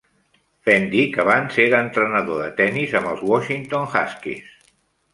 Fendick 0.67 1.19
abans 1.25 1.59
era 1.67 1.83
entrenador 1.87 2.41
de 2.47 2.51
tenis 2.63 2.99
amb 3.03 3.13
els 3.15 3.25
Washington 3.35 3.89
Huskies. 3.93 4.55